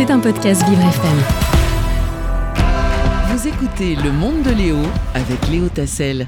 C'est 0.00 0.10
un 0.10 0.18
podcast 0.18 0.66
Vivre 0.66 0.80
FM. 0.80 1.18
Vous 3.28 3.48
écoutez 3.48 3.96
Le 3.96 4.10
Monde 4.10 4.42
de 4.42 4.50
Léo 4.50 4.78
avec 5.12 5.46
Léo 5.48 5.68
Tassel. 5.68 6.26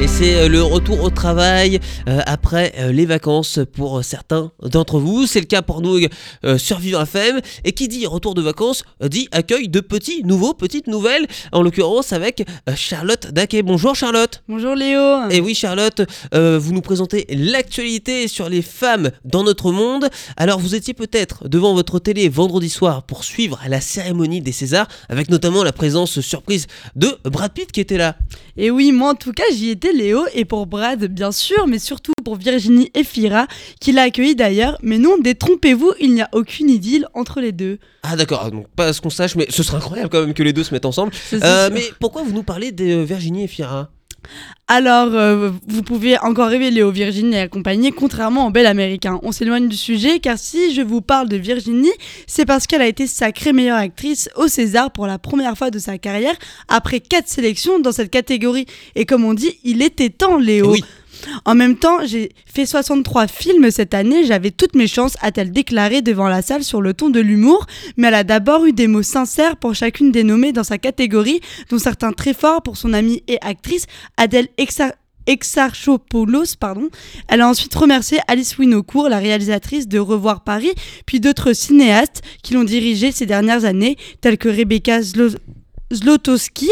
Et 0.00 0.08
c'est 0.08 0.34
euh, 0.36 0.48
le 0.48 0.62
retour 0.62 1.02
au 1.02 1.10
travail 1.10 1.78
euh, 2.08 2.20
après 2.24 2.72
euh, 2.78 2.90
les 2.90 3.04
vacances 3.04 3.58
pour 3.70 4.02
certains 4.02 4.50
d'entre 4.62 4.98
vous. 4.98 5.26
C'est 5.26 5.40
le 5.40 5.44
cas 5.44 5.60
pour 5.60 5.82
nous 5.82 5.98
euh, 6.42 6.56
sur 6.56 6.78
Vivre 6.78 7.02
FM. 7.02 7.40
Et 7.64 7.72
qui 7.72 7.86
dit 7.86 8.06
retour 8.06 8.34
de 8.34 8.40
vacances 8.40 8.82
dit 9.02 9.28
accueil 9.30 9.68
de 9.68 9.80
petits 9.80 10.24
nouveaux, 10.24 10.54
petites 10.54 10.86
nouvelles. 10.86 11.26
En 11.52 11.60
l'occurrence 11.60 12.14
avec 12.14 12.46
Charlotte 12.76 13.26
Daquet. 13.26 13.62
Bonjour 13.62 13.94
Charlotte. 13.94 14.42
Bonjour 14.48 14.74
Léo. 14.74 15.28
Et 15.28 15.42
oui 15.42 15.54
Charlotte, 15.54 16.00
vous 16.32 16.72
nous 16.72 16.80
présentez 16.80 17.26
l'actualité 17.28 18.26
sur 18.26 18.48
les 18.48 18.62
femmes 18.62 19.10
dans 19.26 19.44
notre 19.44 19.70
monde. 19.70 20.08
Alors 20.38 20.60
vous 20.60 20.74
étiez 20.74 20.94
peut-être 20.94 21.46
devant 21.46 21.74
votre 21.74 21.98
télé 21.98 22.30
vendredi 22.30 22.70
soir 22.70 23.02
pour 23.02 23.24
suivre 23.24 23.60
la 23.68 23.82
cérémonie 23.82 24.40
des 24.40 24.52
Césars 24.52 24.88
avec 25.10 25.28
notamment 25.28 25.62
la 25.62 25.72
présence 25.72 26.20
surprise 26.20 26.66
de 26.96 27.18
Brad 27.24 27.52
Pitt 27.52 27.70
qui 27.70 27.80
était 27.80 27.98
là. 27.98 28.16
Et 28.56 28.70
oui, 28.70 28.92
moi 28.92 29.10
en 29.10 29.14
tout 29.14 29.32
cas, 29.32 29.44
j'y 29.52 29.70
étais 29.70 29.89
Léo 29.94 30.24
et 30.34 30.44
pour 30.44 30.66
Brad 30.66 31.04
bien 31.06 31.32
sûr, 31.32 31.66
mais 31.66 31.78
surtout 31.78 32.12
pour 32.24 32.36
Virginie 32.36 32.90
et 32.94 33.04
Fira 33.04 33.46
qui 33.80 33.92
l'a 33.92 34.02
accueilli 34.02 34.34
d'ailleurs. 34.36 34.78
Mais 34.82 34.98
non, 34.98 35.16
détrompez-vous, 35.18 35.92
il 36.00 36.14
n'y 36.14 36.22
a 36.22 36.28
aucune 36.32 36.70
idylle 36.70 37.06
entre 37.14 37.40
les 37.40 37.52
deux. 37.52 37.78
Ah 38.02 38.16
d'accord, 38.16 38.50
donc 38.50 38.66
pas 38.68 38.86
à 38.86 38.92
ce 38.92 39.00
qu'on 39.00 39.10
sache, 39.10 39.36
mais 39.36 39.46
ce 39.50 39.62
serait 39.62 39.76
incroyable 39.78 40.08
quand 40.10 40.20
même 40.20 40.34
que 40.34 40.42
les 40.42 40.52
deux 40.52 40.64
se 40.64 40.72
mettent 40.74 40.86
ensemble. 40.86 41.12
Ça, 41.14 41.36
Euh, 41.42 41.70
mais 41.72 41.84
pourquoi 42.00 42.22
vous 42.22 42.32
nous 42.32 42.42
parlez 42.42 42.72
de 42.72 43.02
Virginie 43.02 43.44
et 43.44 43.48
Fira? 43.48 43.90
Alors, 44.68 45.08
euh, 45.14 45.50
vous 45.66 45.82
pouvez 45.82 46.18
encore 46.18 46.48
rêver 46.48 46.70
Léo 46.70 46.90
Virginie 46.90 47.36
et 47.36 47.90
contrairement 47.90 48.46
au 48.46 48.50
bel 48.50 48.66
américain. 48.66 49.18
On 49.22 49.32
s'éloigne 49.32 49.68
du 49.68 49.76
sujet, 49.76 50.20
car 50.20 50.38
si 50.38 50.74
je 50.74 50.82
vous 50.82 51.00
parle 51.00 51.28
de 51.28 51.36
Virginie, 51.36 51.90
c'est 52.26 52.44
parce 52.44 52.66
qu'elle 52.66 52.82
a 52.82 52.86
été 52.86 53.06
sacrée 53.08 53.52
meilleure 53.52 53.78
actrice 53.78 54.30
au 54.36 54.46
César 54.46 54.92
pour 54.92 55.06
la 55.06 55.18
première 55.18 55.58
fois 55.58 55.70
de 55.70 55.78
sa 55.80 55.98
carrière, 55.98 56.36
après 56.68 57.00
quatre 57.00 57.28
sélections 57.28 57.80
dans 57.80 57.92
cette 57.92 58.10
catégorie. 58.10 58.66
Et 58.94 59.06
comme 59.06 59.24
on 59.24 59.34
dit, 59.34 59.58
il 59.64 59.82
était 59.82 60.10
temps, 60.10 60.38
Léo. 60.38 60.74
Eh. 60.76 60.84
En 61.44 61.54
même 61.54 61.76
temps, 61.76 61.98
j'ai 62.04 62.30
fait 62.46 62.66
63 62.66 63.26
films 63.26 63.70
cette 63.70 63.94
année, 63.94 64.24
j'avais 64.24 64.50
toutes 64.50 64.74
mes 64.74 64.86
chances, 64.86 65.16
a-t-elle 65.20 65.52
déclaré 65.52 66.02
devant 66.02 66.28
la 66.28 66.42
salle 66.42 66.64
sur 66.64 66.80
le 66.82 66.94
ton 66.94 67.10
de 67.10 67.20
l'humour, 67.20 67.66
mais 67.96 68.08
elle 68.08 68.14
a 68.14 68.24
d'abord 68.24 68.64
eu 68.66 68.72
des 68.72 68.86
mots 68.86 69.02
sincères 69.02 69.56
pour 69.56 69.74
chacune 69.74 70.12
des 70.12 70.24
nommées 70.24 70.52
dans 70.52 70.64
sa 70.64 70.78
catégorie, 70.78 71.40
dont 71.70 71.78
certains 71.78 72.12
très 72.12 72.34
forts 72.34 72.62
pour 72.62 72.76
son 72.76 72.92
amie 72.92 73.22
et 73.28 73.38
actrice 73.42 73.86
Adèle 74.16 74.48
Exa- 74.58 74.92
Exarchopoulos. 75.26 76.56
Elle 77.28 77.40
a 77.40 77.48
ensuite 77.48 77.74
remercié 77.74 78.18
Alice 78.28 78.56
Winocourt, 78.58 79.08
la 79.08 79.18
réalisatrice 79.18 79.86
de 79.88 79.98
Revoir 79.98 80.42
Paris, 80.42 80.72
puis 81.06 81.20
d'autres 81.20 81.52
cinéastes 81.52 82.22
qui 82.42 82.54
l'ont 82.54 82.64
dirigée 82.64 83.12
ces 83.12 83.26
dernières 83.26 83.64
années, 83.64 83.96
tels 84.20 84.38
que 84.38 84.48
Rebecca 84.48 85.00
Zlo- 85.00 85.36
Zlotowski, 85.92 86.70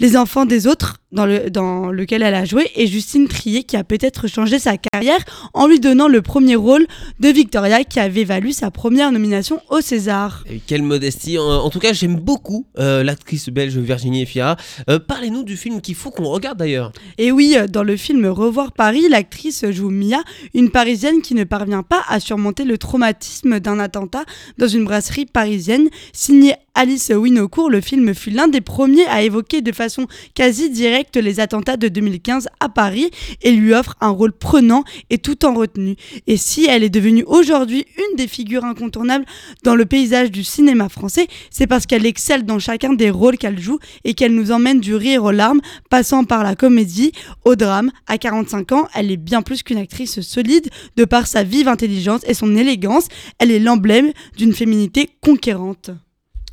Les 0.00 0.16
enfants 0.16 0.46
des 0.46 0.66
autres, 0.68 0.98
dans, 1.10 1.26
le, 1.26 1.50
dans 1.50 1.90
lequel 1.90 2.22
elle 2.22 2.34
a 2.34 2.44
joué, 2.44 2.70
et 2.76 2.86
Justine 2.86 3.26
Trier, 3.26 3.64
qui 3.64 3.76
a 3.76 3.82
peut-être 3.82 4.28
changé 4.28 4.60
sa 4.60 4.76
carrière 4.76 5.18
en 5.54 5.66
lui 5.66 5.80
donnant 5.80 6.06
le 6.06 6.22
premier 6.22 6.54
rôle 6.54 6.86
de 7.18 7.28
Victoria, 7.28 7.82
qui 7.82 7.98
avait 7.98 8.22
valu 8.22 8.52
sa 8.52 8.70
première 8.70 9.10
nomination 9.10 9.60
au 9.70 9.80
César. 9.80 10.44
Et 10.48 10.60
Quelle 10.64 10.82
modestie. 10.82 11.36
En, 11.38 11.44
en 11.48 11.70
tout 11.70 11.80
cas, 11.80 11.92
j'aime 11.92 12.16
beaucoup 12.16 12.66
euh, 12.78 13.02
l'actrice 13.02 13.48
belge 13.48 13.76
Virginie 13.76 14.22
et 14.22 14.26
Fira. 14.26 14.56
Euh, 14.88 15.00
Parlez-nous 15.00 15.42
du 15.42 15.56
film 15.56 15.80
qu'il 15.80 15.96
faut 15.96 16.10
qu'on 16.10 16.28
regarde 16.28 16.58
d'ailleurs. 16.58 16.92
Et 17.16 17.32
oui, 17.32 17.54
euh, 17.56 17.66
dans 17.66 17.82
le 17.82 17.96
film 17.96 18.24
Revoir 18.26 18.70
Paris, 18.70 19.08
l'actrice 19.08 19.64
joue 19.70 19.90
Mia, 19.90 20.22
une 20.54 20.70
Parisienne 20.70 21.22
qui 21.22 21.34
ne 21.34 21.42
parvient 21.44 21.82
pas 21.82 22.02
à 22.08 22.20
surmonter 22.20 22.64
le 22.64 22.78
traumatisme 22.78 23.58
d'un 23.58 23.80
attentat 23.80 24.24
dans 24.58 24.68
une 24.68 24.84
brasserie 24.84 25.26
parisienne. 25.26 25.88
Signé 26.12 26.54
Alice 26.74 27.10
Winocourt, 27.12 27.70
le 27.70 27.80
film 27.80 28.14
fut 28.14 28.30
l'un 28.30 28.46
des 28.46 28.60
premiers 28.60 29.06
à 29.06 29.22
évoquer 29.22 29.62
de 29.62 29.72
façon 29.72 29.87
quasi 30.34 30.70
directe 30.70 31.16
les 31.16 31.40
attentats 31.40 31.76
de 31.76 31.88
2015 31.88 32.48
à 32.60 32.68
Paris 32.68 33.10
et 33.42 33.52
lui 33.52 33.74
offre 33.74 33.96
un 34.00 34.10
rôle 34.10 34.32
prenant 34.32 34.84
et 35.10 35.18
tout 35.18 35.44
en 35.44 35.54
retenue. 35.54 35.96
Et 36.26 36.36
si 36.36 36.66
elle 36.66 36.84
est 36.84 36.90
devenue 36.90 37.24
aujourd'hui 37.26 37.84
une 37.96 38.16
des 38.16 38.28
figures 38.28 38.64
incontournables 38.64 39.24
dans 39.64 39.74
le 39.74 39.86
paysage 39.86 40.30
du 40.30 40.44
cinéma 40.44 40.88
français, 40.88 41.26
c'est 41.50 41.66
parce 41.66 41.86
qu'elle 41.86 42.06
excelle 42.06 42.44
dans 42.44 42.58
chacun 42.58 42.92
des 42.92 43.10
rôles 43.10 43.38
qu'elle 43.38 43.60
joue 43.60 43.78
et 44.04 44.14
qu'elle 44.14 44.34
nous 44.34 44.52
emmène 44.52 44.80
du 44.80 44.94
rire 44.94 45.24
aux 45.24 45.30
larmes, 45.30 45.60
passant 45.90 46.24
par 46.24 46.42
la 46.42 46.54
comédie 46.54 47.12
au 47.44 47.56
drame. 47.56 47.90
À 48.06 48.18
45 48.18 48.72
ans, 48.72 48.88
elle 48.94 49.10
est 49.10 49.16
bien 49.16 49.42
plus 49.42 49.62
qu'une 49.62 49.78
actrice 49.78 50.20
solide 50.20 50.68
de 50.96 51.04
par 51.04 51.26
sa 51.26 51.42
vive 51.42 51.68
intelligence 51.68 52.22
et 52.26 52.34
son 52.34 52.56
élégance. 52.56 53.08
Elle 53.38 53.50
est 53.50 53.60
l'emblème 53.60 54.12
d'une 54.36 54.52
féminité 54.52 55.10
conquérante. 55.22 55.90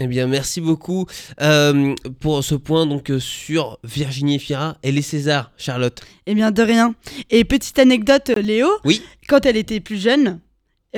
Eh 0.02 0.08
bien, 0.08 0.28
merci 0.28 0.60
beaucoup 0.60 1.06
euh, 1.42 1.96
pour 2.20 2.44
ce 2.44 2.56
point 2.56 2.86
donc 2.86 3.10
euh, 3.10 3.20
sur 3.20 3.80
Virginie 3.84 4.36
et 4.36 4.40
Fira 4.40 4.78
et 4.84 4.92
les 4.92 5.02
Césars, 5.02 5.52
Charlotte. 5.58 6.02
Eh 6.26 6.36
bien, 6.36 6.52
de 6.52 6.62
rien. 6.62 6.96
Et 7.30 7.46
petite 7.46 7.80
anecdote, 7.80 8.30
Léo, 8.36 8.68
Oui. 8.84 9.02
quand 9.30 9.46
elle 9.46 9.56
était 9.56 9.80
plus 9.80 9.98
jeune, 10.02 10.40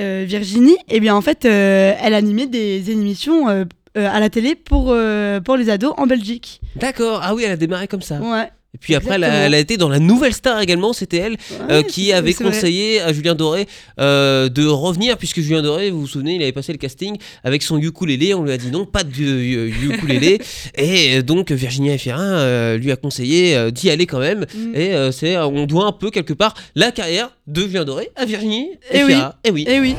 euh, 0.00 0.24
Virginie, 0.26 0.76
eh 0.88 0.98
bien, 0.98 1.14
en 1.14 1.20
fait, 1.20 1.44
euh, 1.44 1.94
elle 2.00 2.14
animait 2.14 2.46
des 2.48 2.90
émissions 2.90 3.48
euh, 3.48 3.64
euh, 3.96 4.08
à 4.10 4.18
la 4.18 4.30
télé 4.30 4.56
pour, 4.56 4.86
euh, 4.90 5.40
pour 5.40 5.56
les 5.56 5.70
ados 5.70 5.94
en 5.96 6.06
Belgique. 6.08 6.60
D'accord. 6.76 7.20
Ah 7.22 7.34
oui, 7.36 7.44
elle 7.44 7.52
a 7.52 7.56
démarré 7.56 7.86
comme 7.86 8.02
ça. 8.02 8.20
Ouais. 8.20 8.50
Et 8.78 8.80
puis 8.80 8.94
après, 8.94 9.16
elle 9.16 9.24
a, 9.24 9.26
Exactement. 9.26 9.46
elle 9.46 9.54
a 9.54 9.58
été 9.58 9.76
dans 9.76 9.88
la 9.88 9.98
Nouvelle 9.98 10.32
Star 10.32 10.60
également. 10.60 10.92
C'était 10.92 11.16
elle 11.18 11.36
euh, 11.68 11.82
qui 11.82 12.12
avait 12.12 12.30
vrai. 12.30 12.44
conseillé 12.44 13.00
à 13.00 13.12
Julien 13.12 13.34
Doré 13.34 13.66
euh, 13.98 14.48
de 14.48 14.66
revenir, 14.66 15.16
puisque 15.16 15.40
Julien 15.40 15.62
Doré, 15.62 15.90
vous 15.90 16.02
vous 16.02 16.06
souvenez, 16.06 16.36
il 16.36 16.42
avait 16.42 16.52
passé 16.52 16.72
le 16.72 16.78
casting 16.78 17.16
avec 17.42 17.62
son 17.62 17.78
ukulélé. 17.78 18.34
On 18.34 18.44
lui 18.44 18.52
a 18.52 18.56
dit 18.56 18.70
non, 18.70 18.86
pas 18.86 19.02
de 19.02 19.10
ukulélé. 19.10 20.40
et 20.76 21.16
euh, 21.16 21.22
donc 21.22 21.50
Virginia 21.50 21.96
euh, 22.08 22.78
lui 22.78 22.92
a 22.92 22.96
conseillé 22.96 23.72
d'y 23.72 23.90
aller 23.90 24.06
quand 24.06 24.20
même. 24.20 24.46
Mm. 24.54 24.74
Et 24.74 25.12
c'est, 25.12 25.36
on 25.38 25.66
doit 25.66 25.86
un 25.86 25.92
peu 25.92 26.10
quelque 26.10 26.32
part 26.32 26.54
la 26.76 26.92
carrière 26.92 27.30
de 27.46 27.62
Julien 27.62 27.84
Doré 27.84 28.10
à 28.14 28.24
Virginie 28.24 28.70
Eh 28.92 29.02
oui. 29.04 29.14
Et 29.44 29.50
oui. 29.50 29.64
Eh 29.68 29.80
oui. 29.80 29.96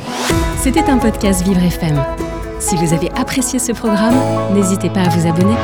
C'était 0.62 0.84
un 0.84 0.98
podcast 0.98 1.44
Vivre 1.44 1.64
FM. 1.64 2.02
Si 2.60 2.76
vous 2.76 2.94
avez 2.94 3.10
apprécié 3.12 3.60
ce 3.60 3.72
programme, 3.72 4.16
n'hésitez 4.54 4.90
pas 4.90 5.02
à 5.02 5.10
vous 5.10 5.28
abonner. 5.28 5.56